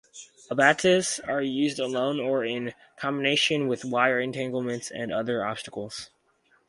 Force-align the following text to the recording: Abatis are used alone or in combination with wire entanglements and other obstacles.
Abatis 0.49 1.19
are 1.29 1.43
used 1.43 1.77
alone 1.77 2.19
or 2.19 2.43
in 2.43 2.73
combination 2.97 3.67
with 3.67 3.85
wire 3.85 4.19
entanglements 4.19 4.89
and 4.89 5.11
other 5.13 5.45
obstacles. 5.45 6.09